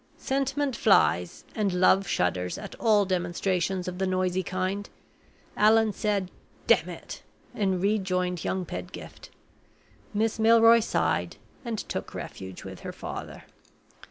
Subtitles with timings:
[0.17, 4.89] Sentiment flies and Love shudders at all demonstrations of the noisy kind.
[5.55, 6.31] Allan said:
[6.65, 7.21] "Damn it,"
[7.53, 9.29] and rejoined young Pedgift.
[10.11, 13.43] Miss Milroy sighed, and took refuge with her father.